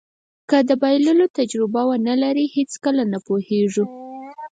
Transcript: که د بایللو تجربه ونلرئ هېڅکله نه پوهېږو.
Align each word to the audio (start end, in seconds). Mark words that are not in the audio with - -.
که 0.49 0.57
د 0.69 0.69
بایللو 0.81 1.25
تجربه 1.37 1.81
ونلرئ 1.89 2.45
هېڅکله 2.55 3.03
نه 3.11 3.19
پوهېږو. 3.27 3.85